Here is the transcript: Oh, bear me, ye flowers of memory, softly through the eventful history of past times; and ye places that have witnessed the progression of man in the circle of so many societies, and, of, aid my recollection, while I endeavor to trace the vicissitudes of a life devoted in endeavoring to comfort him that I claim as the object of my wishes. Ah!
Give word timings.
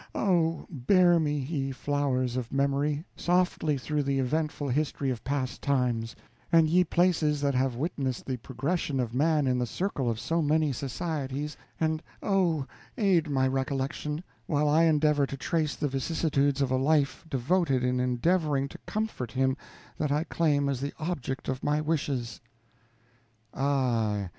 Oh, 0.15 0.65
bear 0.67 1.19
me, 1.19 1.37
ye 1.37 1.69
flowers 1.71 2.35
of 2.35 2.51
memory, 2.51 3.05
softly 3.15 3.77
through 3.77 4.01
the 4.01 4.17
eventful 4.17 4.67
history 4.69 5.11
of 5.11 5.23
past 5.23 5.61
times; 5.61 6.15
and 6.51 6.67
ye 6.67 6.83
places 6.83 7.39
that 7.41 7.53
have 7.53 7.75
witnessed 7.75 8.25
the 8.25 8.37
progression 8.37 8.99
of 8.99 9.13
man 9.13 9.45
in 9.45 9.59
the 9.59 9.67
circle 9.67 10.09
of 10.09 10.19
so 10.19 10.41
many 10.41 10.73
societies, 10.73 11.55
and, 11.79 12.01
of, 12.23 12.65
aid 12.97 13.29
my 13.29 13.47
recollection, 13.47 14.23
while 14.47 14.67
I 14.67 14.85
endeavor 14.85 15.27
to 15.27 15.37
trace 15.37 15.75
the 15.75 15.87
vicissitudes 15.87 16.63
of 16.63 16.71
a 16.71 16.77
life 16.77 17.23
devoted 17.29 17.83
in 17.83 17.99
endeavoring 17.99 18.67
to 18.69 18.79
comfort 18.87 19.31
him 19.33 19.55
that 19.99 20.11
I 20.11 20.23
claim 20.23 20.67
as 20.67 20.81
the 20.81 20.93
object 20.97 21.47
of 21.47 21.63
my 21.63 21.79
wishes. 21.79 22.41
Ah! 23.53 24.29